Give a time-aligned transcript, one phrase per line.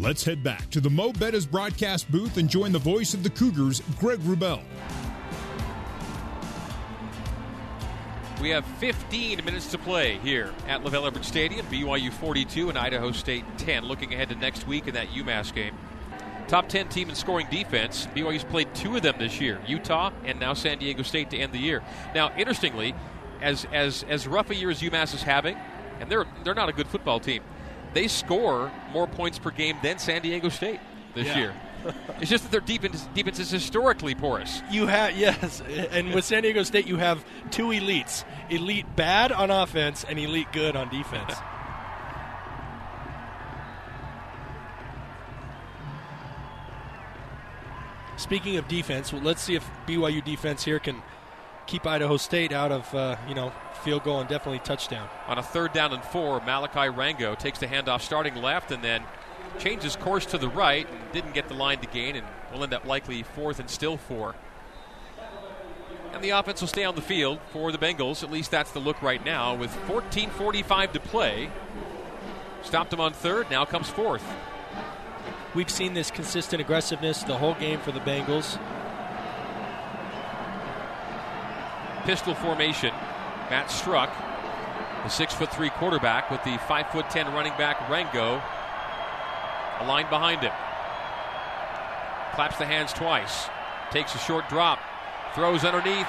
[0.00, 3.30] Let's head back to the Mo' Bettahs broadcast booth and join the voice of the
[3.30, 4.60] Cougars, Greg Wrubell.
[8.40, 11.66] We have 15 minutes to play here at LaVell Edwards Stadium.
[11.66, 13.86] BYU 42 and Idaho State 10.
[13.86, 15.74] Looking ahead to next week in that UMass game.
[16.46, 18.06] Top 10 team in scoring defense.
[18.14, 21.52] BYU's played two of them this year Utah and now San Diego State to end
[21.52, 21.82] the year.
[22.14, 22.94] Now, interestingly,
[23.42, 25.56] as, as, as rough a year as UMass is having,
[25.98, 27.42] and they're, they're not a good football team,
[27.94, 30.80] they score more points per game than San Diego State
[31.14, 31.38] this Yeah.
[31.38, 31.54] year.
[32.20, 34.62] it's just that their defense, defense is historically porous.
[34.70, 35.62] You have yes,
[35.92, 40.52] and with San Diego State, you have two elites: elite bad on offense and elite
[40.52, 41.32] good on defense.
[48.16, 51.02] Speaking of defense, well, let's see if BYU defense here can
[51.68, 53.52] keep Idaho State out of uh, you know
[53.84, 55.08] field goal and definitely touchdown.
[55.28, 59.04] On a third down and four, Malachi Rango takes the handoff starting left and then
[59.60, 62.74] changes course to the right and didn't get the line to gain and will end
[62.74, 64.34] up likely fourth and still four.
[66.12, 68.24] And the offense will stay on the field for the Bengals.
[68.24, 71.50] At least that's the look right now with 14.45 to play.
[72.62, 74.24] Stopped him on third, now comes fourth.
[75.54, 78.58] We've seen this consistent aggressiveness the whole game for the Bengals.
[82.08, 82.94] Pistol formation.
[83.50, 84.08] Matt Struck,
[85.02, 88.40] the six foot three quarterback, with the five foot ten running back Rango
[89.80, 90.52] aligned behind him.
[92.34, 93.50] Claps the hands twice.
[93.90, 94.78] Takes a short drop.
[95.34, 96.06] Throws underneath.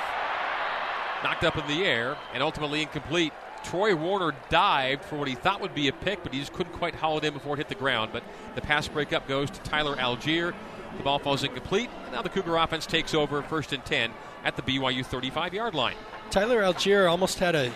[1.22, 3.34] Knocked up in the air and ultimately incomplete.
[3.66, 6.72] Troy Warner dived for what he thought would be a pick, but he just couldn't
[6.72, 8.12] quite haul it in before it hit the ground.
[8.14, 8.24] But
[8.56, 10.54] the pass breakup goes to Tyler Allgeier.
[10.98, 11.90] The ball falls incomplete.
[12.04, 14.12] And now the Cougar offense takes over first and 10
[14.44, 15.96] at the BYU 35 yard line.
[16.30, 17.72] Tyler Allgeier almost had a.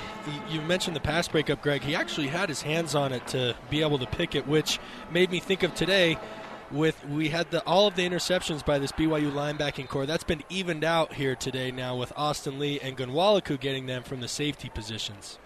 [0.49, 1.81] You mentioned the pass breakup, Greg.
[1.81, 4.79] He actually had his hands on it to be able to pick it, which
[5.11, 6.17] made me think of today.
[6.71, 10.05] With we had the all of the interceptions by this BYU linebacking core.
[10.05, 14.21] That's been evened out here today now with Austin Lee and Ghanwoloku getting them from
[14.21, 15.37] the safety positions.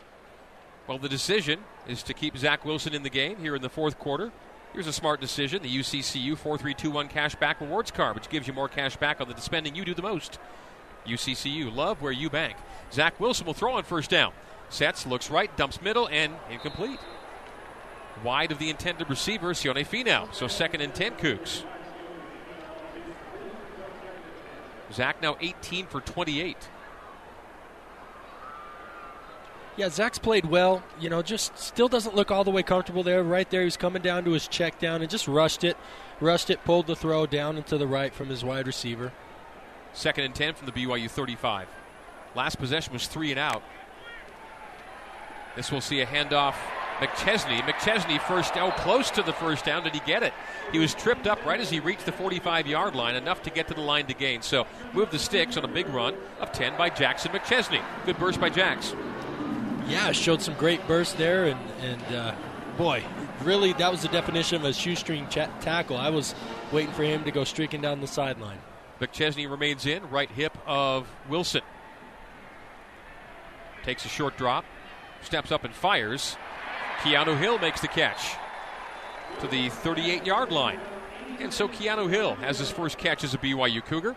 [0.87, 3.99] Well, the decision is to keep Zach Wilson in the game here in the fourth
[3.99, 4.31] quarter.
[4.73, 8.69] Here's a smart decision the UCCU 4321 cash back rewards card, which gives you more
[8.69, 10.39] cash back on the spending you do the most.
[11.07, 12.57] UCCU, love where you bank.
[12.91, 14.33] Zach Wilson will throw on first down.
[14.69, 16.99] Sets, looks right, dumps middle, and incomplete.
[18.23, 20.33] Wide of the intended receiver, Sione Finau.
[20.33, 21.63] So second and 10, Cougs.
[24.91, 26.57] Zach now 18 for 28.
[29.77, 30.81] Yeah, Zach's played well.
[30.99, 33.23] You know, just still doesn't look all the way comfortable there.
[33.23, 35.77] Right there, he's coming down to his check down and just rushed it,
[36.19, 39.13] rushed it, pulled the throw down and to the right from his wide receiver.
[39.93, 41.67] Second and 10 from the BYU 35.
[42.35, 43.61] Last possession was three and out.
[45.55, 46.55] This will see a handoff.
[46.97, 47.59] McChesney.
[47.61, 49.83] McChesney first down, close to the first down.
[49.83, 50.33] Did he get it?
[50.71, 53.67] He was tripped up right as he reached the 45 yard line, enough to get
[53.67, 54.41] to the line to gain.
[54.41, 57.81] So move the sticks on a big run of 10 by Jackson McChesney.
[58.07, 58.95] Good burst by Jax.
[59.87, 62.35] Yeah, showed some great bursts there, and and uh,
[62.77, 63.03] boy,
[63.43, 65.97] really that was the definition of a shoestring cha- tackle.
[65.97, 66.35] I was
[66.71, 68.59] waiting for him to go streaking down the sideline.
[68.99, 71.61] McChesney remains in, right hip of Wilson.
[73.83, 74.65] Takes a short drop,
[75.21, 76.35] steps up and fires.
[76.99, 78.35] Keanu Hill makes the catch
[79.39, 80.79] to the 38 yard line.
[81.39, 84.15] And so Keanu Hill has his first catch as a BYU Cougar.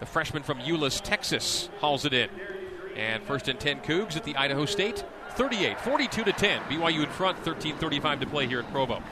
[0.00, 2.28] The freshman from Euless, Texas, hauls it in.
[2.96, 6.62] And first and 10 Cougs at the Idaho State 38, 42 to 10.
[6.62, 9.02] BYU in front, 13:35 to play here at Provo.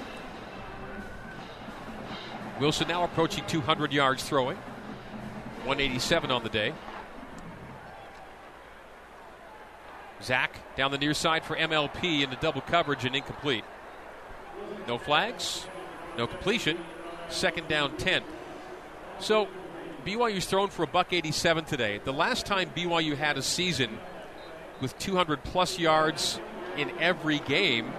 [2.60, 4.56] Wilson now approaching 200 yards throwing,
[5.64, 6.74] 187 on the day.
[10.20, 13.64] Zach down the near side for MLP into double coverage and incomplete.
[14.88, 15.66] No flags,
[16.16, 16.78] no completion.
[17.28, 18.22] Second down 10.
[19.20, 19.48] So
[20.04, 22.00] BYU's thrown for a buck 87 today.
[22.04, 23.98] The last time BYU had a season
[24.80, 26.40] with 200 plus yards
[26.76, 27.92] in every game,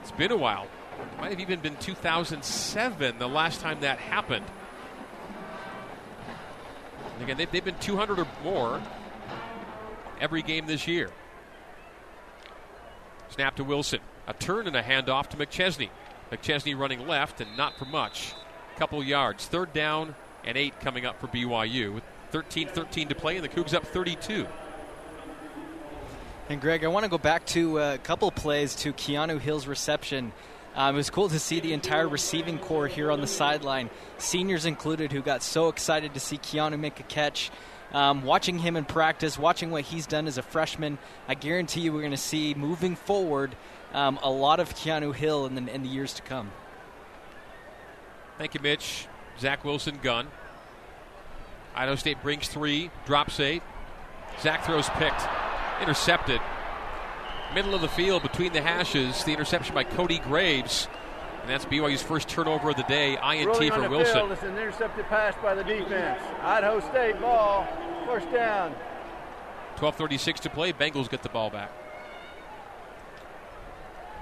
[0.00, 0.64] it's been a while.
[0.64, 4.44] It might have even been 2007 the last time that happened.
[7.14, 8.82] And again, they've, they've been 200 or more
[10.20, 11.10] every game this year.
[13.30, 14.00] Snap to Wilson.
[14.26, 15.88] A turn and a handoff to McChesney.
[16.30, 18.34] McChesney running left and not for much.
[18.76, 19.46] Couple yards.
[19.46, 20.14] Third down
[20.44, 23.86] and eight coming up for BYU with 13 13 to play, and the Cougs up
[23.86, 24.46] 32.
[26.48, 30.32] And Greg, I want to go back to a couple plays to Keanu Hill's reception.
[30.74, 34.64] Um, it was cool to see the entire receiving core here on the sideline, seniors
[34.64, 37.50] included, who got so excited to see Keanu make a catch.
[37.92, 40.96] Um, watching him in practice, watching what he's done as a freshman,
[41.28, 43.54] I guarantee you we're going to see moving forward
[43.92, 46.50] um, a lot of Keanu Hill in the, in the years to come.
[48.38, 49.06] Thank you, Mitch.
[49.42, 50.28] Zach Wilson, gun.
[51.74, 53.64] Idaho State brings three, drops eight.
[54.40, 55.20] Zach throws picked,
[55.80, 56.40] intercepted.
[57.52, 60.86] Middle of the field between the hashes, the interception by Cody Graves.
[61.40, 64.14] And that's BYU's first turnover of the day, INT Rolling for on the Wilson.
[64.14, 66.22] Field, it's an intercepted pass by the defense.
[66.42, 67.66] Idaho State ball,
[68.06, 68.72] first down.
[69.76, 70.72] 12.36 to play.
[70.72, 71.72] Bengals get the ball back.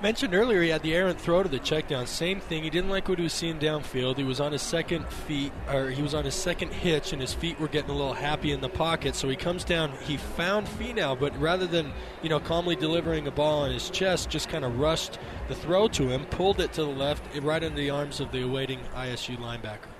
[0.02, 2.06] Mentioned earlier, he had the errant throw to the check down.
[2.06, 2.62] Same thing.
[2.62, 4.16] He didn't like what he was seeing downfield.
[4.16, 7.34] He was on his second feet, or he was on his second hitch, and his
[7.34, 9.14] feet were getting a little happy in the pocket.
[9.14, 9.92] So he comes down.
[10.04, 11.92] He found Finau, but rather than
[12.22, 15.18] you know calmly delivering a ball on his chest, just kind of rushed
[15.48, 18.42] the throw to him, pulled it to the left, right into the arms of the
[18.42, 19.90] awaiting ISU linebacker.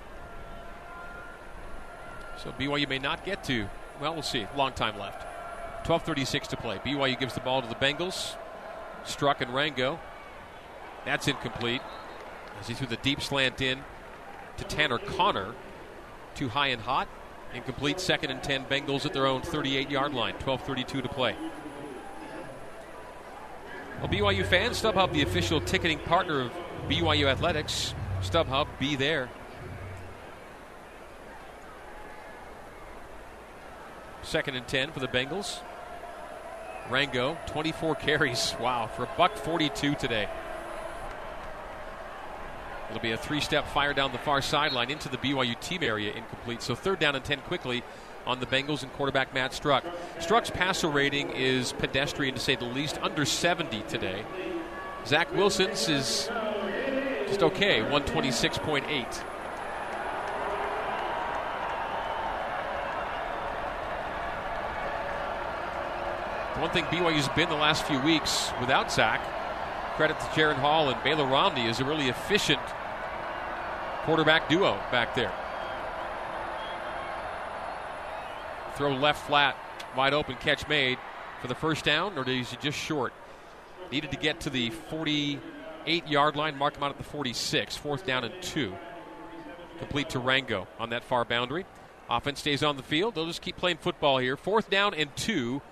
[2.43, 3.67] So BYU may not get to.
[4.01, 4.47] Well, we'll see.
[4.55, 5.27] Long time left.
[5.85, 6.79] 12:36 to play.
[6.79, 8.35] BYU gives the ball to the Bengals.
[9.05, 9.99] Struck and Rango.
[11.05, 11.81] That's incomplete.
[12.59, 13.79] As he threw the deep slant in
[14.57, 15.53] to Tanner Connor.
[16.35, 17.07] Too high and hot.
[17.53, 17.99] Incomplete.
[17.99, 18.65] Second and 10.
[18.65, 20.35] Bengals at their own 38-yard line.
[20.39, 21.35] 12:32 to play.
[23.99, 26.51] Well, BYU fans, StubHub, the official ticketing partner of
[26.89, 27.93] BYU Athletics.
[28.21, 29.29] StubHub, be there.
[34.23, 35.59] Second and 10 for the Bengals.
[36.91, 38.55] Rango, 24 carries.
[38.59, 40.27] Wow, for a buck 42 today.
[42.89, 46.11] It'll be a three step fire down the far sideline into the BYU team area,
[46.13, 46.61] incomplete.
[46.61, 47.83] So third down and 10 quickly
[48.27, 49.85] on the Bengals and quarterback Matt Struck.
[50.19, 54.23] Struck's passer rating is pedestrian to say the least, under 70 today.
[55.05, 56.29] Zach Wilson's is
[57.27, 59.23] just okay, 126.8.
[66.61, 69.19] One thing BYU's been the last few weeks without Zach,
[69.95, 72.61] credit to Jaren Hall and Baylor Romney, is a really efficient
[74.03, 75.33] quarterback duo back there.
[78.75, 79.57] Throw left flat,
[79.97, 80.99] wide open, catch made
[81.41, 83.11] for the first down, or is he just short?
[83.91, 87.75] Needed to get to the 48 yard line, mark him out at the 46.
[87.77, 88.71] Fourth down and two.
[89.79, 91.65] Complete to Rango on that far boundary.
[92.07, 93.15] Offense stays on the field.
[93.15, 94.37] They'll just keep playing football here.
[94.37, 95.63] Fourth down and two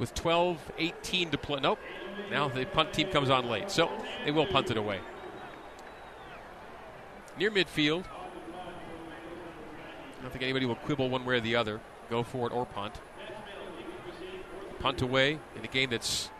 [0.00, 1.60] with 12 18 to play.
[1.60, 1.78] Nope.
[2.30, 3.70] Now the punt team comes on late.
[3.70, 3.88] So
[4.24, 4.98] they will punt it away.
[7.38, 8.04] Near midfield.
[10.18, 11.80] I don't think anybody will quibble one way or the other.
[12.10, 12.94] Go for it or punt.
[14.80, 16.30] Punt away in a game that's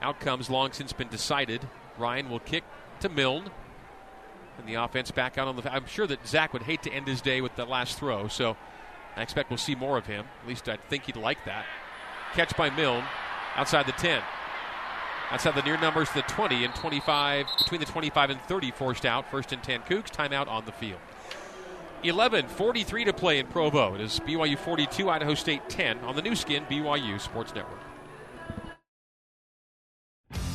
[0.00, 1.66] outcomes long since been decided.
[1.98, 2.64] Ryan will kick
[3.00, 3.50] to Milne.
[4.58, 5.72] And the offense back out on the.
[5.72, 8.56] I'm sure that Zach would hate to end his day with the last throw, so
[9.16, 10.26] I expect we'll see more of him.
[10.42, 11.66] At least I think he'd like that.
[12.34, 13.04] Catch by Milne
[13.54, 14.20] outside the 10.
[15.30, 19.30] Outside the near numbers, the 20 and 25, between the 25 and 30 forced out.
[19.30, 20.98] First and 10 Cougs, timeout on the field.
[22.02, 23.94] 11, 43 to play in Provo.
[23.94, 27.80] It is BYU 42, Idaho State 10 on the Nu Skin, BYU Sports Network.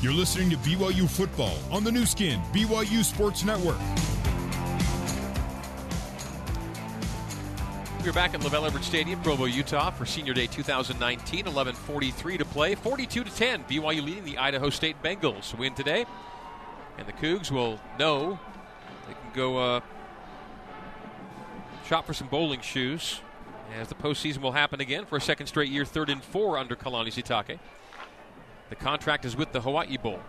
[0.02, 3.80] You're listening to BYU football on the Nu Skin, BYU Sports Network.
[8.02, 11.46] We're back at LaVell Edwards Stadium, Provo, Utah, for Senior Day 2019.
[11.46, 13.66] 11:43 to play, 42 to 10.
[13.66, 15.54] BYU leading the Idaho State Bengals.
[15.58, 16.06] Win today,
[16.98, 18.40] and the Cougs will know
[19.06, 19.82] they can go uh,
[21.88, 23.20] shop for some bowling shoes
[23.78, 26.78] as the postseason will happen again for a second straight year, third and four under
[26.78, 27.60] Kalani Sitake.
[28.70, 30.22] The contract is with the Hawaii Bowl.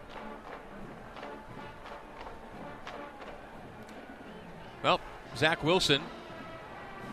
[4.83, 5.01] Well,
[5.37, 6.03] Zach Wilson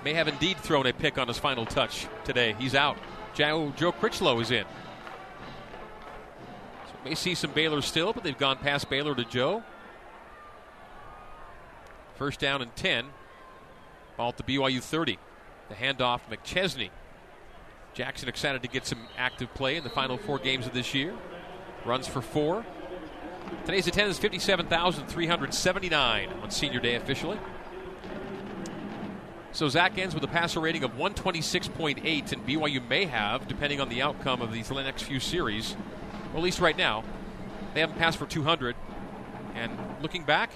[0.03, 2.55] may have indeed thrown a pick on his final touch today.
[2.59, 2.97] He's out.
[3.33, 4.65] Joe, Joe Critchlow is in.
[6.87, 9.63] So may see some Baylor still, but they've gone past Baylor to Joe.
[12.15, 13.05] First down and 10.
[14.17, 15.19] Ball at the BYU 30.
[15.69, 16.89] The handoff, McChesney.
[17.93, 21.13] Jackson excited to get some active play in the final four games of this year.
[21.85, 22.65] Runs for four.
[23.65, 27.37] Today's attendance 57,379 on senior day officially.
[29.57, 33.89] So Zach ends with a passer rating of 126.8, and BYU may have, depending on
[33.89, 35.75] the outcome of these next few series,
[36.31, 37.03] or at least right now,
[37.73, 38.75] they haven't passed for 200.
[39.55, 40.51] And looking back,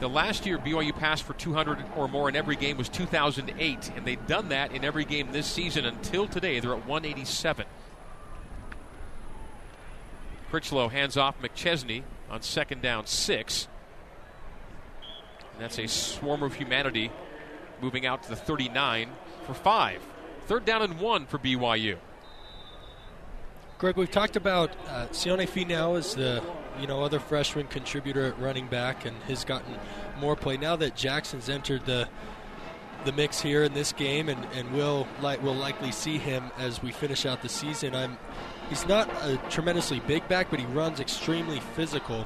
[0.00, 4.06] the last year BYU passed for 200 or more in every game was 2008, and
[4.06, 6.60] they've done that in every game this season until today.
[6.60, 7.66] They're at 187.
[10.48, 13.68] Critchlow hands off McChesney on second down six.
[15.52, 17.10] And that's a swarm of humanity
[17.80, 19.10] moving out to the 39
[19.44, 20.02] for five.
[20.46, 21.98] Third down and one for BYU.
[23.78, 26.42] Greg, we've talked about uh, Sione Finau as the
[26.80, 29.74] you know, other freshman contributor at running back and has gotten
[30.18, 30.56] more play.
[30.56, 32.08] Now that Jackson's entered the
[33.04, 36.82] the mix here in this game, and, and we'll like we'll likely see him as
[36.82, 37.94] we finish out the season.
[37.94, 38.16] I'm
[38.68, 42.24] he's not a tremendously big back, but he runs extremely physical.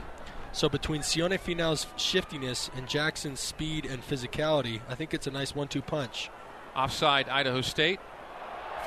[0.56, 5.54] So between Sione Finau's shiftiness and Jackson's speed and physicality, I think it's a nice
[5.54, 6.30] one-two punch.
[6.74, 8.00] Offside, Idaho State.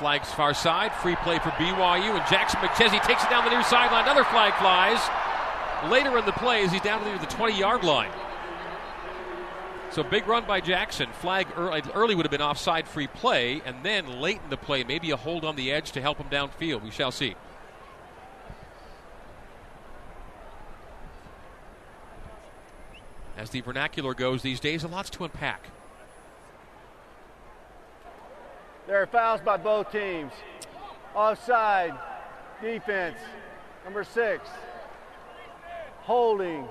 [0.00, 0.92] Flags far side.
[0.94, 2.18] Free play for BYU.
[2.18, 4.02] And Jackson McChesney takes it down the near sideline.
[4.02, 4.98] Another flag flies.
[5.88, 8.10] Later in the play as he's down near the 20 yard line.
[9.92, 11.08] So big run by Jackson.
[11.20, 13.62] Flag early, early would have been offside free play.
[13.64, 16.26] And then late in the play, maybe a hold on the edge to help him
[16.30, 16.82] downfield.
[16.82, 17.36] We shall see.
[23.40, 25.64] As the vernacular goes these days, a lot's to unpack.
[28.86, 30.30] There are fouls by both teams.
[31.14, 31.94] Offside,
[32.60, 33.16] defense,
[33.82, 34.46] number six.
[36.02, 36.68] Holding,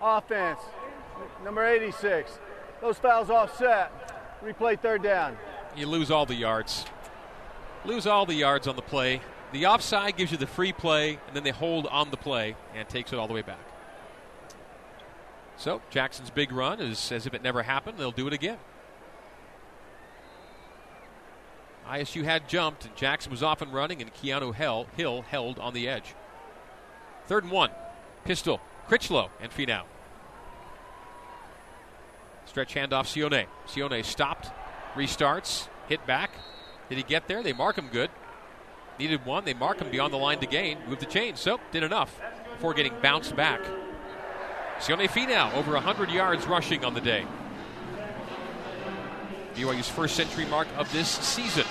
[0.00, 0.60] offense,
[1.44, 2.38] number 86.
[2.80, 3.92] Those fouls offset.
[4.42, 5.36] Replay third down.
[5.76, 6.86] You lose all the yards.
[7.84, 9.20] Lose all the yards on the play.
[9.52, 12.88] The offside gives you the free play, and then they hold on the play and
[12.88, 13.58] takes it all the way back.
[15.62, 17.96] So Jackson's big run is as if it never happened.
[17.96, 18.58] They'll do it again.
[21.88, 25.72] ISU had jumped, and Jackson was off and running, and Keanu Hill, Hill held on
[25.72, 26.16] the edge.
[27.28, 27.70] Third and one.
[28.24, 29.84] Pistol, Critchlow, and Finau.
[32.46, 33.46] Stretch handoff, Sione.
[33.68, 34.50] Sione stopped,
[34.96, 36.32] restarts, hit back.
[36.88, 37.40] Did he get there?
[37.40, 38.10] They mark him good.
[38.98, 39.44] Needed one.
[39.44, 40.78] They mark him beyond the line to gain.
[40.88, 41.36] Move the chain.
[41.36, 43.60] So, did enough before getting bounced back.
[44.82, 47.24] Sione Finau, over 100 yards rushing on the day.
[49.54, 51.64] BYU's first century mark of this season.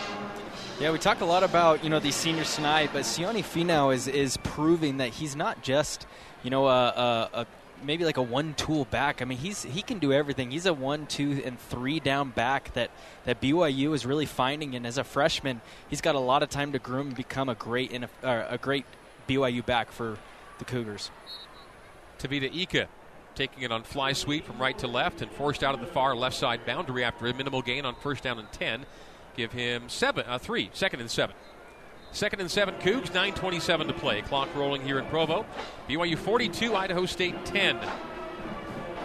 [0.79, 4.07] Yeah, we talk a lot about you know these seniors tonight, but Sione Finau is
[4.07, 6.07] is proving that he's not just
[6.41, 7.47] you know a, a, a
[7.83, 9.21] maybe like a one tool back.
[9.21, 10.49] I mean, he's he can do everything.
[10.49, 12.91] He's a one, two, and three down back that
[13.25, 14.73] that BYU is really finding.
[14.73, 17.55] And as a freshman, he's got a lot of time to groom and become a
[17.55, 18.85] great uh, a great
[19.27, 20.17] BYU back for
[20.59, 21.11] the Cougars.
[22.17, 22.87] Tavita Ika
[23.41, 26.15] taking it on fly sweep from right to left and forced out of the far
[26.15, 28.85] left side boundary after a minimal gain on first down and 10.
[29.35, 31.35] Give him seven, uh, three, second and seven.
[32.11, 34.21] Second and seven, Cougs, 9.27 to play.
[34.21, 35.43] Clock rolling here in Provo.
[35.89, 37.79] BYU 42, Idaho State 10.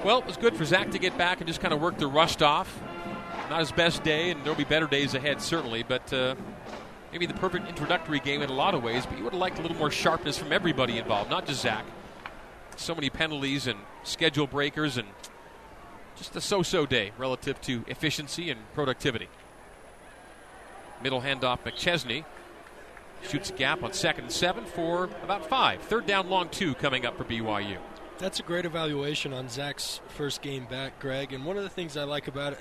[0.04, 2.06] Well, it was good for Zach to get back and just kind of work the
[2.06, 2.82] rust off.
[3.48, 6.34] Not his best day, and there'll be better days ahead, certainly, but uh,
[7.10, 9.58] maybe the perfect introductory game in a lot of ways, but you would have liked
[9.60, 11.86] a little more sharpness from everybody involved, not just Zach.
[12.76, 15.08] So many penalties and schedule breakers, and
[16.16, 19.28] just a so so day relative to efficiency and productivity.
[21.02, 22.24] Middle handoff, McChesney
[23.22, 25.82] shoots a gap on second and seven for about five.
[25.82, 27.78] Third down, long two coming up for BYU.
[28.18, 31.32] That's a great evaluation on Zach's first game back, Greg.
[31.32, 32.58] And one of the things I like about it,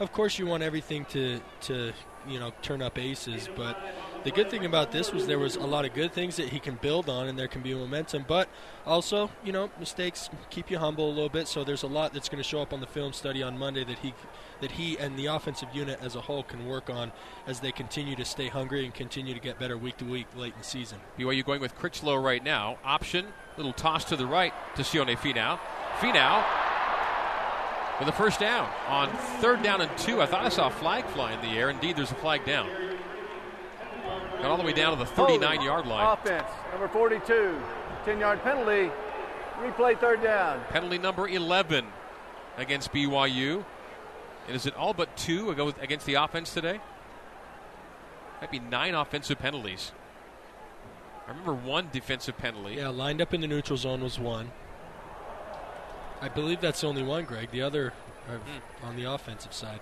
[0.00, 1.92] of course, you want everything to to
[2.26, 3.78] you know turn up aces, but
[4.26, 6.58] the good thing about this was there was a lot of good things that he
[6.58, 8.24] can build on, and there can be momentum.
[8.26, 8.48] But
[8.84, 11.46] also, you know, mistakes keep you humble a little bit.
[11.46, 13.84] So there's a lot that's going to show up on the film study on Monday
[13.84, 14.14] that he
[14.60, 17.12] that he and the offensive unit as a whole can work on
[17.46, 20.54] as they continue to stay hungry and continue to get better week to week late
[20.54, 20.98] in the season.
[21.16, 22.78] BYU going with Critchlow right now.
[22.84, 25.60] Option, little toss to the right to Sione Finau.
[25.98, 26.44] Finau
[28.00, 29.08] with a first down on
[29.40, 30.20] third down and two.
[30.20, 31.70] I thought I saw a flag fly in the air.
[31.70, 32.95] Indeed, there's a flag down.
[34.46, 36.06] Got all the way down to the 39 yard line.
[36.06, 37.60] Offense, number 42,
[38.04, 38.92] 10 yard penalty.
[39.58, 40.62] Replay third down.
[40.70, 41.84] Penalty number 11
[42.56, 43.64] against BYU.
[44.46, 46.78] And is it all but two against the offense today?
[48.40, 49.90] Might be nine offensive penalties.
[51.26, 52.76] I remember one defensive penalty.
[52.76, 54.52] Yeah, lined up in the neutral zone was one.
[56.22, 57.50] I believe that's only one, Greg.
[57.50, 57.92] The other
[58.30, 58.86] mm.
[58.86, 59.80] on the offensive side.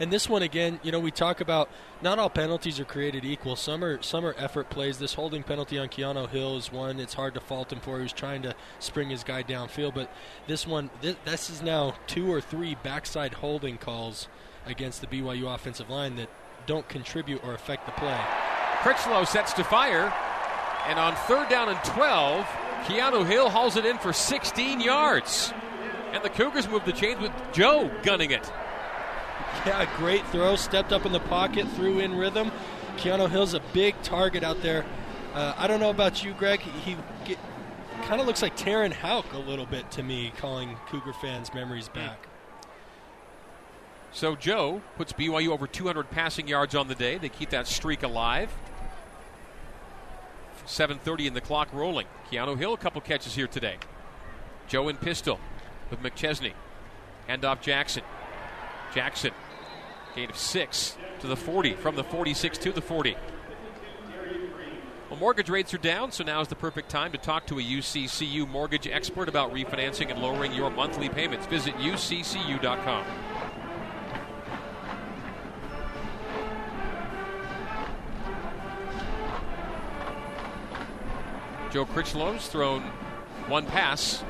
[0.00, 1.68] And this one again, you know, we talk about
[2.00, 3.54] not all penalties are created equal.
[3.54, 4.98] Some are some are effort plays.
[4.98, 6.98] This holding penalty on Keanu Hill is one.
[6.98, 7.98] It's hard to fault him for.
[7.98, 10.10] He was trying to spring his guy downfield, but
[10.46, 14.26] this one, this, this is now two or three backside holding calls
[14.64, 16.30] against the BYU offensive line that
[16.66, 18.18] don't contribute or affect the play.
[18.80, 20.12] Critchlow sets to fire,
[20.86, 22.46] and on third down and 12,
[22.84, 25.52] Keanu Hill hauls it in for 16 yards.
[26.12, 28.50] And the Cougars move the chains with Joe gunning it.
[29.66, 30.56] Yeah, great throw.
[30.56, 32.50] Stepped up in the pocket, threw in rhythm.
[32.96, 34.84] Keanu Hill's a big target out there.
[35.34, 36.60] Uh, I don't know about you, Greg.
[36.60, 37.36] He, he
[38.02, 41.88] kind of looks like Terenn Houk a little bit to me, calling Cougar fans memories
[41.88, 42.26] back.
[44.12, 47.18] So Joe puts BYU over 200 passing yards on the day.
[47.18, 48.50] They keep that streak alive.
[50.66, 52.06] 7.30 in the clock rolling.
[52.30, 53.76] Keanu Hill, a couple catches here today.
[54.68, 55.38] Joe in pistol
[55.90, 56.52] with McChesney.
[57.26, 58.02] Hand off Jackson.
[58.94, 59.32] Jackson,
[60.14, 63.16] gain of six to the 40, from the 46 to the 40.
[65.10, 67.62] Well, mortgage rates are down, so now is the perfect time to talk to a
[67.62, 71.46] UCCU mortgage expert about refinancing and lowering your monthly payments.
[71.46, 73.04] Visit uccu.com.
[81.72, 82.82] Joe Critchlow's thrown
[83.46, 84.24] one pass.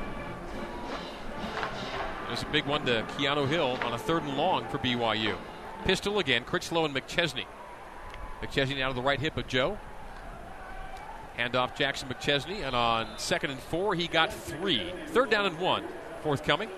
[2.27, 5.35] There's a big one to Keanu Hill on a third and long for BYU.
[5.85, 7.45] Pistol again, Critchlow and McChesney.
[8.41, 9.77] McChesney now to the right hip of Joe.
[11.37, 14.93] Handoff Jackson McChesney, and on second and four, he got three.
[15.07, 15.83] Third down and one,
[16.21, 16.69] forthcoming.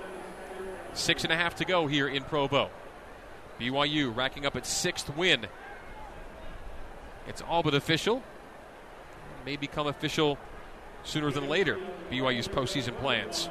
[0.94, 2.70] Six and a half to go here in Provo.
[3.60, 5.48] BYU racking up its sixth win.
[7.28, 8.24] It's all but official.
[9.46, 10.38] May become official
[11.04, 11.78] sooner than later.
[12.12, 13.50] BYU's postseason plans.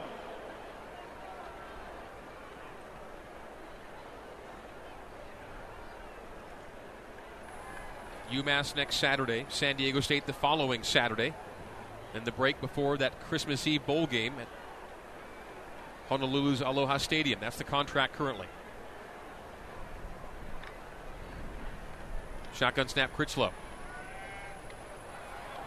[8.33, 11.35] UMass next Saturday, San Diego State the following Saturday,
[12.15, 14.49] and the break before that Christmas Eve bowl game at
[16.11, 17.39] Honolulu's Aloha Stadium.
[17.41, 18.47] That's the contract currently.
[22.55, 23.53] Shotgun snap, Critchlow.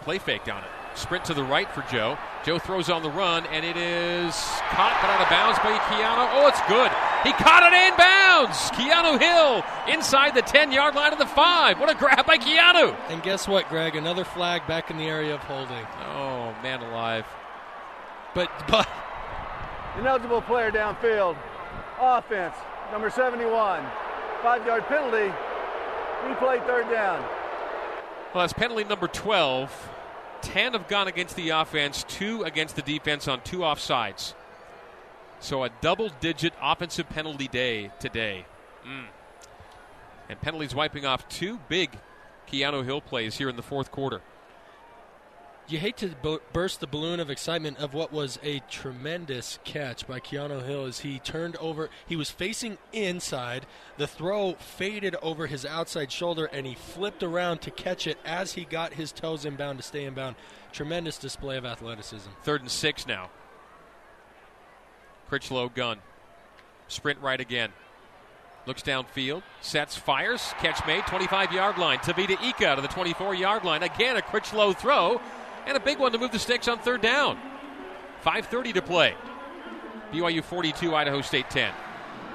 [0.02, 0.70] Play fake down it.
[0.98, 2.18] Sprint to the right for Joe.
[2.46, 4.36] Joe throws on the run, and it is
[4.70, 6.30] caught but out of bounds by Keanu.
[6.34, 6.92] Oh, it's good.
[7.26, 8.70] He caught it in bounds.
[8.78, 11.80] Keanu Hill inside the 10 yard line of the five.
[11.80, 12.96] What a grab by Keanu.
[13.10, 13.96] And guess what, Greg?
[13.96, 15.86] Another flag back in the area of holding.
[16.04, 17.26] Oh, man alive.
[18.36, 18.88] But, but.
[19.98, 21.36] Ineligible player downfield.
[22.00, 22.56] Offense,
[22.92, 23.84] number 71.
[24.44, 25.34] Five yard penalty.
[26.26, 27.22] Replay third down.
[28.34, 29.90] Well, that's penalty number 12.
[30.42, 34.36] 10 have gone against the offense, two against the defense on two offsides.
[35.46, 38.48] So a double digit offensive penalty day today.
[38.84, 39.06] Mm.
[40.28, 41.92] And penalties wiping off two big
[42.52, 44.22] Keanu Hill plays here in the fourth quarter.
[45.68, 50.20] You hate to burst the balloon of excitement of what was a tremendous catch by
[50.20, 51.92] Keanu Hill as he turned over.
[52.08, 53.68] He was facing inside.
[53.98, 58.54] The throw faded over his outside shoulder, and he flipped around to catch it as
[58.54, 60.38] he got his toes inbound to stay inbound.
[60.72, 62.30] Tremendous display of athleticism.
[62.42, 63.30] Third and six now.
[65.30, 66.00] Critchlow gun.
[66.88, 67.72] Sprint right again.
[68.66, 72.00] Looks downfield, sets, fires, catch made, 25 yard line.
[72.00, 73.84] Tavita Ika to the 24 yard line.
[73.84, 75.22] Again, a Critchlow throw,
[75.68, 77.38] and a big one to move the sticks on third down.
[78.26, 79.14] 5.30 to play.
[80.12, 81.72] BYU 42, Idaho State 10.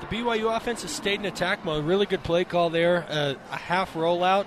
[0.01, 1.85] The BYU offense has stayed in attack mode.
[1.85, 3.05] Really good play call there.
[3.09, 4.47] Uh, a half rollout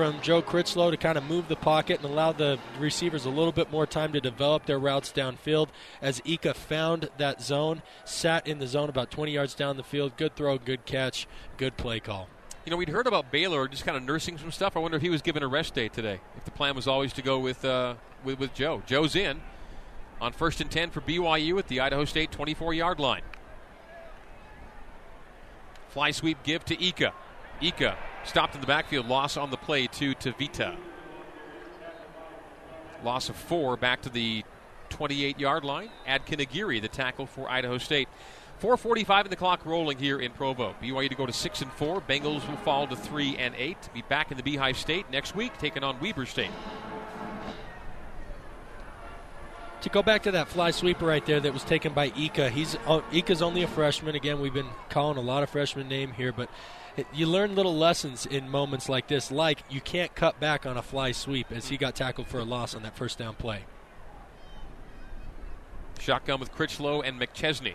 [0.00, 3.52] from Joe Critchlow to kind of move the pocket and allow the receivers a little
[3.52, 5.68] bit more time to develop their routes downfield.
[6.00, 10.16] As Ika found that zone, sat in the zone about 20 yards down the field.
[10.16, 12.28] Good throw, good catch, good play call.
[12.64, 14.74] You know, we'd heard about Baylor just kind of nursing some stuff.
[14.74, 16.20] I wonder if he was given a rest day today.
[16.34, 18.82] If the plan was always to go with uh, with, with Joe.
[18.86, 19.42] Joe's in
[20.18, 23.22] on first and 10 for BYU at the Idaho State 24 yard line.
[25.90, 27.12] Fly sweep give to Ika.
[27.60, 30.76] Ika stopped in the backfield, loss on the play to Tavita.
[33.02, 34.44] Loss of four back to the
[34.90, 35.90] 28 yard line.
[36.06, 38.08] Adkin Aguirre, the tackle for Idaho State.
[38.60, 40.74] 4:45 in the clock rolling here in Provo.
[40.82, 42.02] BYU to go to six and four.
[42.02, 43.80] Bengals will fall to three and eight.
[43.82, 46.50] To Be back in the Beehive State next week, taking on Weber State.
[49.80, 52.76] To go back to that fly sweeper right there that was taken by Ika, he's
[52.86, 54.14] uh, Ika's only a freshman.
[54.14, 56.50] Again, we've been calling a lot of freshman name here, but
[57.12, 60.82] you learn little lessons in moments like this, like you can't cut back on a
[60.82, 63.64] fly sweep as he got tackled for a loss on that first down play.
[66.00, 67.74] Shotgun with Critchlow and McChesney.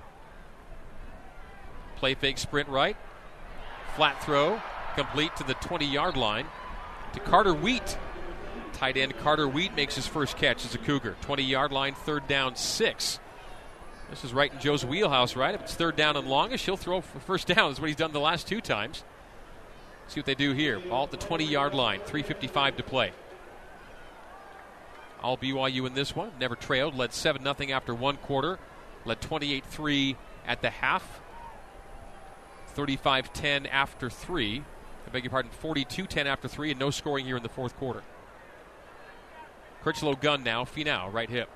[1.98, 2.98] Play fake sprint right.
[3.96, 4.62] Flat throw,
[4.96, 6.48] complete to the 20 yard line
[7.14, 7.98] to Carter Wheat.
[8.74, 11.16] Tight end Carter Wheat makes his first catch as a Cougar.
[11.22, 13.20] 20 yard line, third down, six.
[14.10, 15.56] This is right in Joe's wheelhouse, right?
[15.56, 17.72] If it's third down and longest, he'll throw for first down.
[17.72, 19.04] Is what he's done the last two times.
[20.08, 20.80] See what they do here.
[20.80, 23.12] Ball at the 20 yard line, 3.55 to play.
[25.22, 26.32] All BYU in this one.
[26.40, 26.96] Never trailed.
[26.96, 28.60] Led 7 0 after one quarter.
[29.06, 31.22] Led 28 3 at the half.
[32.68, 34.64] 35 10 after three.
[35.08, 37.76] I beg your pardon, 42 10 after three, and no scoring here in the fourth
[37.78, 38.04] quarter.
[39.82, 41.50] Critchlow gun now, Finau, right hip.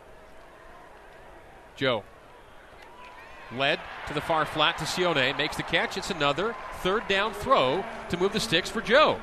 [1.75, 2.03] Joe.
[3.55, 5.97] Led to the far flat to Sione, makes the catch.
[5.97, 9.19] It's another third down throw to move the sticks for Joe.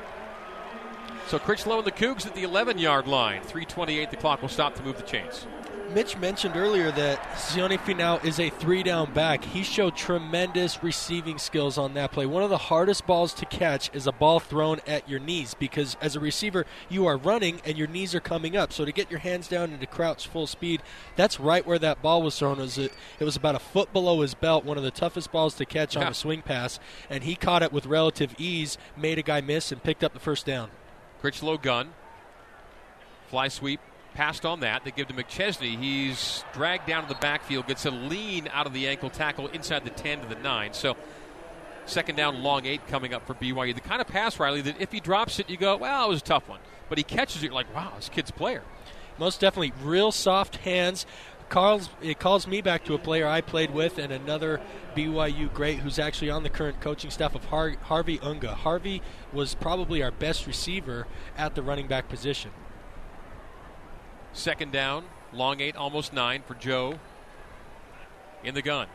[1.27, 3.41] So Critchlow and the Cougs at the 11 yard line.
[3.41, 5.45] 328, the clock will stop to move the chains.
[5.93, 9.43] Mitch mentioned earlier that Sione Finau is a three down back.
[9.43, 12.25] He showed tremendous receiving skills on that play.
[12.25, 15.95] One of the hardest balls to catch is a ball thrown at your knees because
[16.01, 18.73] as a receiver, you are running and your knees are coming up.
[18.73, 20.83] So to get your hands down and to crouch full speed,
[21.15, 22.59] that's right where that ball was thrown.
[22.59, 25.55] It was, it was about a foot below his belt, one of the toughest balls
[25.55, 26.79] to catch on a swing pass.
[27.09, 30.19] And he caught it with relative ease, made a guy miss, and picked up the
[30.19, 30.69] first down.
[31.21, 31.93] Critchlow gun.
[33.29, 33.79] Fly sweep.
[34.17, 34.83] Passed on that.
[34.83, 35.77] They give to McChesney.
[35.77, 39.85] He's dragged down to the backfield, gets a lean out of the ankle tackle inside
[39.85, 40.73] the 10 to the 9.
[40.73, 40.97] So,
[41.85, 43.75] second down, long eight coming up for BYU.
[43.75, 46.21] The kind of pass, Riley, that if he drops it, you go, well, it was
[46.21, 46.61] a tough one.
[46.89, 48.63] But he catches it, you're like, wow, this kid's player.
[49.19, 51.05] Most definitely, real soft hands.
[51.49, 54.59] Carl's, it calls me back to a player I played with and another
[54.95, 58.55] BYU great who's actually on the current coaching staff of Har- Harvey Unga.
[58.55, 61.05] Harvey was probably our best receiver
[61.37, 62.49] at the running back position.
[64.33, 66.99] Second down, long eight, almost nine for Joe
[68.43, 68.87] in the gun.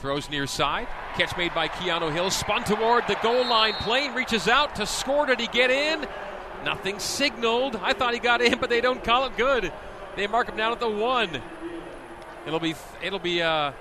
[0.00, 0.88] Throws near side.
[1.14, 2.30] Catch made by Keanu Hill.
[2.30, 3.74] Spun toward the goal line.
[3.74, 5.26] Plane reaches out to score.
[5.26, 6.06] Did he get in?
[6.64, 7.76] Nothing signaled.
[7.76, 9.70] I thought he got in, but they don't call it good.
[10.16, 11.42] They mark him down at the one.
[12.46, 13.72] It'll be it'll be uh,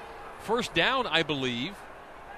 [0.42, 1.74] first down, I believe,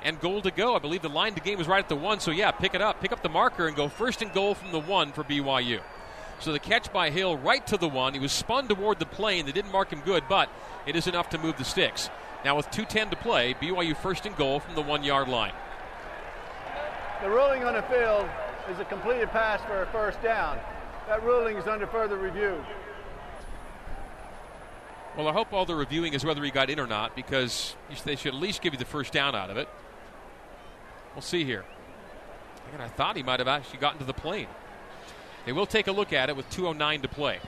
[0.03, 0.75] and goal to go.
[0.75, 2.19] I believe the line to game was right at the one.
[2.19, 4.71] So yeah, pick it up, pick up the marker, and go first and goal from
[4.71, 5.81] the one for BYU.
[6.41, 8.13] So the catch by Hill right to the one.
[8.13, 9.45] He was spun toward the plane.
[9.45, 10.49] They didn't mark him good, but
[10.87, 12.09] it is enough to move the sticks.
[12.43, 15.53] Now with 2:10 to play, BYU first and goal from the one yard line.
[17.21, 18.27] The ruling on the field
[18.71, 20.59] is a completed pass for a first down.
[21.07, 22.65] That ruling is under further review.
[25.15, 27.75] Well, I hope all they're reviewing is whether he got in or not, because
[28.05, 29.69] they should at least give you the first down out of it.
[31.13, 31.65] We'll see here.
[32.69, 34.47] Again, I thought he might have actually gotten to the plane.
[35.45, 37.39] They will take a look at it with 2:09 to play.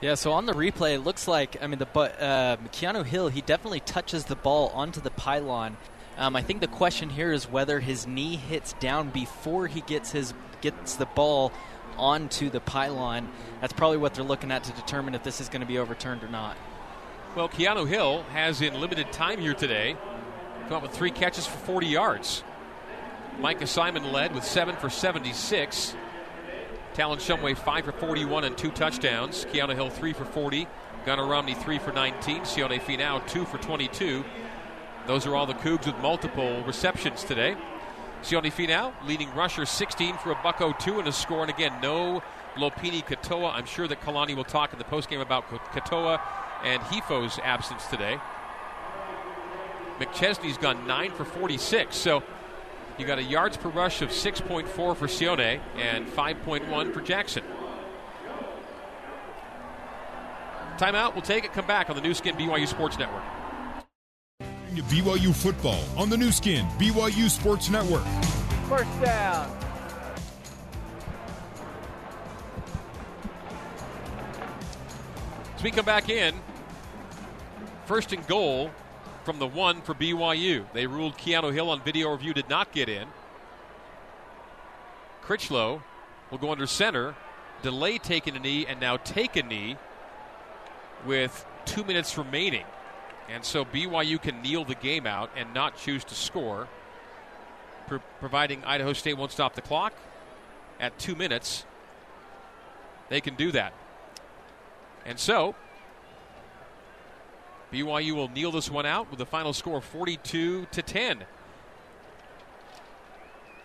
[0.00, 3.28] Yeah, so on the replay, it looks like I mean the but uh, Keanu Hill
[3.28, 5.76] he definitely touches the ball onto the pylon.
[6.16, 10.10] Um, I think the question here is whether his knee hits down before he gets
[10.10, 11.52] his gets the ball
[11.96, 13.28] onto the pylon.
[13.60, 16.22] That's probably what they're looking at to determine if this is going to be overturned
[16.22, 16.56] or not.
[17.36, 19.96] Well, Keanu Hill has in limited time here today
[20.62, 22.44] come up with three catches for 40 yards.
[23.38, 25.94] Micah Simon led with seven for 76.
[26.98, 29.44] Talon Shumway five for 41 and two touchdowns.
[29.52, 30.66] Keanu Hill three for 40.
[31.06, 32.40] Gunnar Romney three for 19.
[32.40, 34.24] Sione Finau two for 22.
[35.06, 37.56] Those are all the Cougs with multiple receptions today.
[38.24, 41.42] Sione Finau leading rusher 16 for a buck 02 and a score.
[41.42, 42.20] And again, no
[42.56, 43.54] Lopini Katoa.
[43.54, 46.20] I'm sure that Kalani will talk in the postgame about Katoa
[46.64, 48.18] and Hefo's absence today.
[50.00, 51.96] McChesney's gone 9 for 46.
[51.96, 52.24] So
[52.98, 57.44] you got a yards per rush of 6.4 for Sione and 5.1 for Jackson.
[60.78, 61.14] Timeout.
[61.14, 61.52] We'll take it.
[61.52, 63.22] Come back on the Nu Skin BYU Sports Network.
[64.88, 68.04] BYU football on the Nu Skin BYU Sports Network.
[68.68, 69.54] First down.
[75.56, 76.34] As we come back in,
[77.86, 78.70] first and goal
[79.28, 80.64] from the one for BYU.
[80.72, 83.06] They ruled Keanu Hill on video review did not get in.
[85.20, 85.82] Critchlow
[86.30, 87.14] will go under center,
[87.60, 89.76] delay taking a knee, and now take a knee
[91.04, 92.64] with two minutes remaining.
[93.28, 96.66] And so BYU can kneel the game out and not choose to score,
[97.86, 99.92] pro- providing Idaho State won't stop the clock
[100.80, 101.66] at two minutes.
[103.10, 103.74] They can do that.
[105.04, 105.54] And so,
[107.72, 111.24] BYU will kneel this one out with a final score 42 to 10.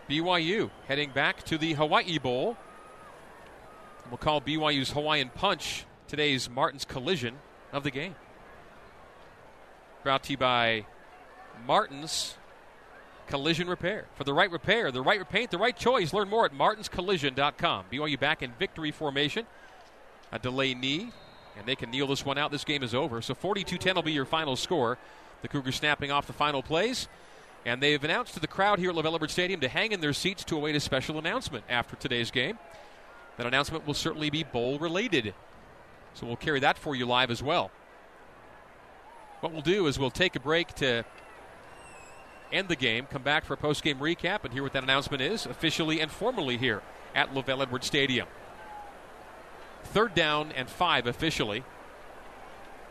[0.09, 2.57] BYU heading back to the Hawaii Bowl.
[4.09, 7.35] We'll call BYU's Hawaiian Punch today's Martin's Collision
[7.71, 8.15] of the game.
[10.03, 10.85] Brought to you by
[11.65, 12.35] Martin's
[13.27, 14.05] Collision Repair.
[14.15, 17.85] For the right repair, the right repaint, the right choice, learn more at martinscollision.com.
[17.91, 19.45] BYU back in victory formation.
[20.33, 21.11] A delay knee,
[21.57, 22.51] and they can kneel this one out.
[22.51, 23.21] This game is over.
[23.21, 24.97] So 42 10 will be your final score.
[25.41, 27.07] The Cougars snapping off the final plays.
[27.65, 30.13] And they've announced to the crowd here at LaVell Edwards Stadium to hang in their
[30.13, 32.59] seats to await a special announcement after today's game.
[33.37, 35.33] That announcement will certainly be bowl related.
[36.13, 37.71] So we'll carry that for you live as well.
[39.39, 41.03] What we'll do is we'll take a break to
[42.51, 45.21] end the game, come back for a post game recap, and hear what that announcement
[45.21, 46.81] is officially and formally here
[47.15, 48.27] at LaVell Edwards Stadium.
[49.85, 51.63] Third down and five officially.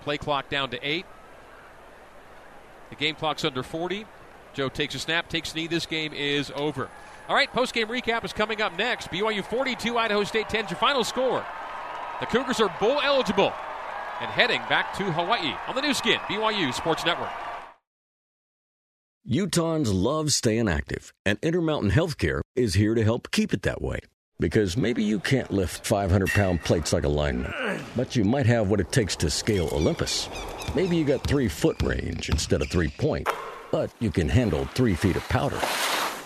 [0.03, 1.07] Play clock down to eight.
[2.91, 4.05] The game clock's under 40.
[4.55, 5.67] Joe takes a snap, takes a knee.
[5.67, 6.89] This game is over.
[7.29, 9.09] All right, post-game recap is coming up next.
[9.09, 11.45] BYU 42, Idaho State 10 your final score.
[12.21, 13.53] The Cougars are bowl eligible
[14.21, 17.31] and heading back to Hawaii on the Nu Skin, BYU Sports Network.
[19.29, 24.01] Utahns love staying active, and Intermountain Healthcare is here to help keep it that way.
[24.43, 27.55] Because maybe you can't lift 500 pound plates like a lineman,
[27.95, 30.29] but you might have what it takes to scale Olympus.
[30.75, 33.29] Maybe you got three foot range instead of three point,
[33.71, 35.61] but you can handle three feet of powder.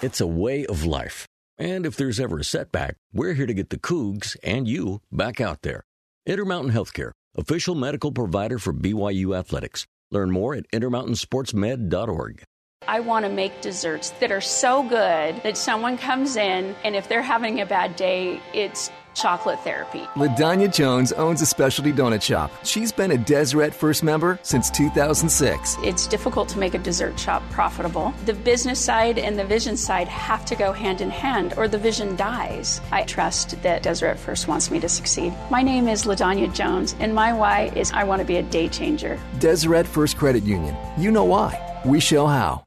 [0.01, 1.27] It's a way of life.
[1.59, 5.39] And if there's ever a setback, we're here to get the Cougs and you back
[5.39, 5.85] out there.
[6.25, 9.85] Intermountain Healthcare, official medical provider for BYU Athletics.
[10.11, 12.45] Learn more at intermountainsportsmed.org.
[12.89, 17.09] I want to make desserts that are so good that someone comes in and if
[17.09, 20.01] they're having a bad day, it's chocolate therapy.
[20.15, 22.53] LaDanya Jones owns a specialty donut shop.
[22.63, 25.77] She's been a Deseret First member since 2006.
[25.83, 28.15] It's difficult to make a dessert shop profitable.
[28.27, 31.79] The business side and the vision side have to go hand in hand or the
[31.79, 32.81] vision dies.
[32.93, 35.33] I trust that Deseret First wants me to succeed.
[35.51, 38.69] My name is LaDanya Jones and my why is I want to be a day
[38.69, 39.19] changer.
[39.39, 40.77] Deseret First Credit Union.
[40.99, 41.63] You know why.
[41.85, 42.66] We show how.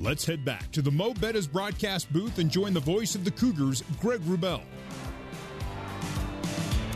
[0.00, 3.32] Let's head back to the Mo' Bettahs broadcast booth and join the voice of the
[3.32, 4.62] Cougars, Greg Wrubell.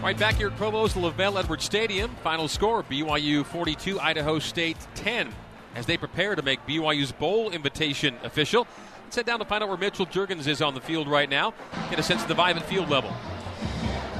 [0.00, 2.14] Right back here at Provo's LaVell Edwards Stadium.
[2.22, 5.34] Final score BYU 42, Idaho State 10
[5.74, 8.68] as they prepare to make BYU's bowl invitation official.
[9.02, 11.54] Let's head down to find out where Mitchell Juergens is on the field right now.
[11.90, 13.12] Get a sense of the vibe at field level.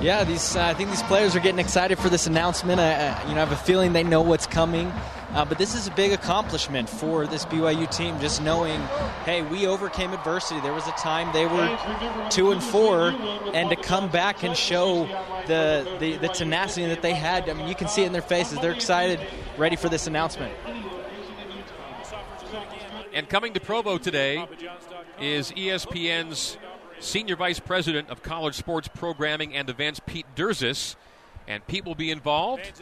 [0.00, 2.80] Yeah, these uh, I think these players are getting excited for this announcement.
[2.80, 4.92] I, I you know, I have a feeling they know what's coming.
[5.34, 8.78] Uh, but this is a big accomplishment for this BYU team, just knowing,
[9.24, 10.60] hey, we overcame adversity.
[10.60, 11.78] There was a time they were
[12.28, 13.08] two and four,
[13.54, 15.06] and to come back and show
[15.46, 18.20] the, the, the tenacity that they had, I mean, you can see it in their
[18.20, 18.58] faces.
[18.58, 19.20] They're excited,
[19.56, 20.52] ready for this announcement.
[23.14, 24.46] And coming to Provo today
[25.18, 26.58] is ESPN's
[27.00, 30.96] Senior Vice President of College Sports Programming and Events, Pete Derzis.
[31.48, 32.62] And Pete will be involved.
[32.64, 32.80] It's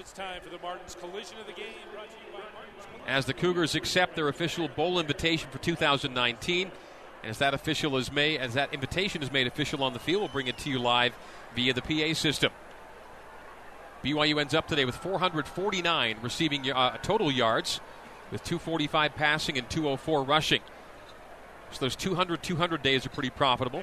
[3.11, 6.71] As the Cougars accept their official bowl invitation for 2019.
[7.23, 10.23] And as that official is made, as that invitation is made official on the field,
[10.23, 11.13] we'll bring it to you live
[11.57, 12.53] via the PA system.
[14.05, 17.81] BYU ends up today with 449 receiving uh, total yards,
[18.31, 20.61] with 245 passing and 204 rushing.
[21.73, 23.83] So those 200 200 days are pretty profitable.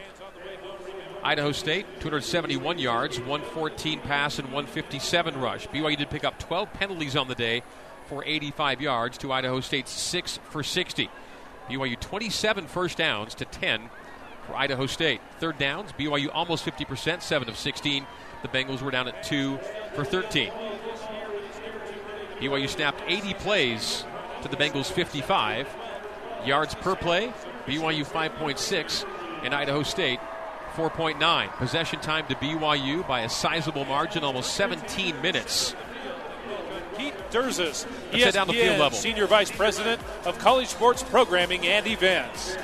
[1.21, 5.67] Idaho State, 271 yards, 114 pass, and 157 rush.
[5.67, 7.61] BYU did pick up 12 penalties on the day
[8.07, 11.09] for 85 yards to Idaho State's 6 for 60.
[11.69, 13.89] BYU 27 first downs to 10
[14.45, 15.21] for Idaho State.
[15.39, 18.07] Third downs, BYU almost 50%, 7 of 16.
[18.41, 19.59] The Bengals were down at 2
[19.93, 20.51] for 13.
[22.39, 24.05] BYU snapped 80 plays
[24.41, 25.67] to the Bengals 55.
[26.45, 27.33] Yards per play,
[27.65, 29.05] BYU 5.6,
[29.43, 30.19] and Idaho State
[30.75, 31.49] 4.9.
[31.57, 35.75] Possession time to BYU by a sizable margin, almost 17 minutes.
[36.97, 38.97] Pete Derzis, ESPN down the field level.
[38.97, 42.57] Senior Vice President of College Sports Programming and Events.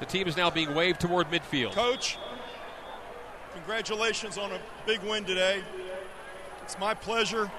[0.00, 1.72] The team is now being waved toward midfield.
[1.72, 2.18] Coach,
[3.54, 5.62] congratulations on a big win today.
[6.64, 7.50] It's my pleasure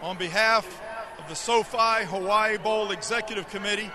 [0.00, 0.80] on behalf
[1.18, 3.90] of the SoFi Hawaii Bowl Executive Committee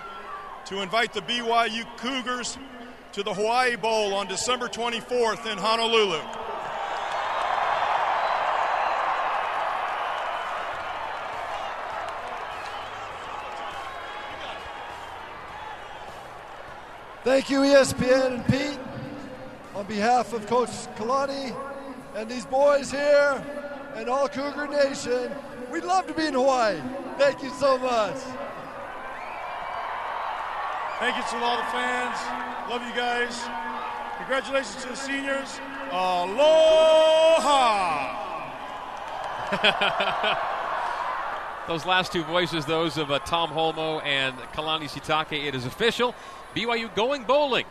[0.66, 2.58] to invite the BYU Cougars
[3.12, 6.20] to the Hawaii Bowl on December 24th in Honolulu.
[17.22, 18.78] Thank you, ESPN and Pete.
[19.76, 21.54] On behalf of Coach Kalani
[22.16, 23.44] and these boys here
[23.94, 25.30] and all Cougar Nation,
[25.70, 26.80] we'd love to be in Hawaii.
[27.18, 28.16] Thank you so much.
[30.98, 32.16] Thank you to all the fans.
[32.70, 33.44] Love you guys.
[34.16, 35.60] Congratulations to the seniors.
[35.90, 37.36] Aloha!
[41.68, 46.14] those last two voices, those of uh, Tom Holmoe and Kalani Sitake, it is official.
[46.54, 47.66] BYU going bowling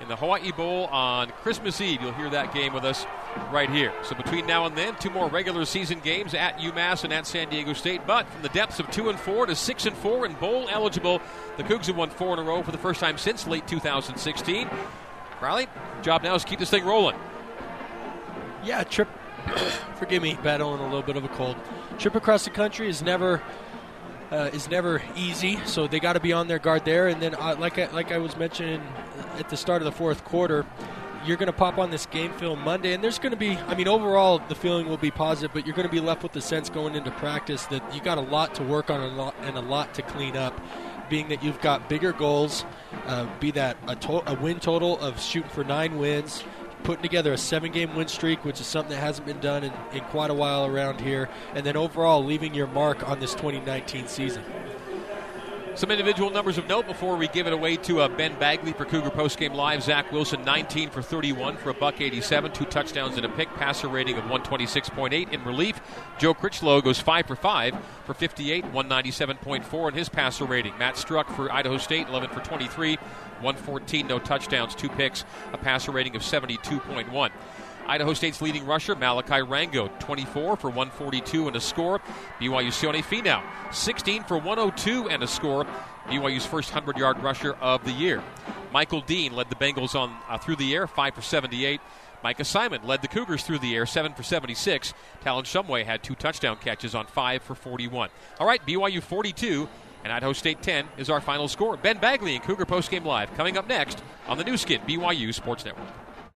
[0.00, 2.02] in the Hawaii Bowl on Christmas Eve.
[2.02, 3.06] You'll hear that game with us
[3.50, 3.92] right here.
[4.02, 7.48] So between now and then, two more regular season games at UMass and at San
[7.48, 8.06] Diego State.
[8.06, 11.20] But from the depths of two and four to six and four and bowl eligible,
[11.56, 14.68] the Cougs have won four in a row for the first time since late 2016.
[15.40, 15.66] Riley,
[16.02, 17.16] job now is keep this thing rolling.
[18.64, 19.08] Yeah, trip.
[19.96, 21.56] forgive me, battling a little bit of a cold.
[21.98, 23.42] Trip across the country is never
[24.30, 27.08] uh, is never easy, so they got to be on their guard there.
[27.08, 28.82] And then, uh, like I, like I was mentioning
[29.38, 30.66] at the start of the fourth quarter,
[31.24, 33.74] you're going to pop on this game film Monday, and there's going to be, I
[33.74, 36.40] mean, overall, the feeling will be positive, but you're going to be left with the
[36.40, 39.94] sense going into practice that you got a lot to work on and a lot,
[39.94, 40.58] to clean up.
[41.10, 42.64] Being that you've got bigger goals,
[43.06, 46.42] uh, be that a, to- a win total of shooting for nine wins,
[46.82, 49.72] putting together a seven game win streak, which is something that hasn't been done in,
[49.92, 54.08] in quite a while around here, and then overall leaving your mark on this 2019
[54.08, 54.42] season.
[55.76, 58.84] Some individual numbers of note before we give it away to uh, Ben Bagley for
[58.84, 59.82] Cougar Postgame Live.
[59.82, 63.88] Zach Wilson, 19 for 31 for a buck 87, two touchdowns and a pick, passer
[63.88, 65.32] rating of 126.8.
[65.32, 65.80] In relief,
[66.16, 70.78] Joe Critchlow goes 5 for 5 for 58, 197.4 in his passer rating.
[70.78, 75.90] Matt Struck for Idaho State, 11 for 23, 114, no touchdowns, two picks, a passer
[75.90, 77.32] rating of 72.1.
[77.86, 82.00] Idaho State's leading rusher, Malachi Rango, 24 for 142 and a score.
[82.40, 83.42] BYU Sione Finau,
[83.72, 85.66] 16 for 102 and a score.
[86.06, 88.22] BYU's first 100 yard rusher of the year.
[88.72, 91.80] Michael Dean led the Bengals on uh, through the air, 5 for 78.
[92.22, 94.94] Micah Simon led the Cougars through the air, 7 for 76.
[95.20, 98.08] Talon Shumway had two touchdown catches on 5 for 41.
[98.40, 99.68] All right, BYU 42
[100.04, 101.76] and Idaho State 10 is our final score.
[101.76, 105.64] Ben Bagley and Cougar Postgame Live coming up next on the Nu Skin BYU Sports
[105.64, 106.03] Network.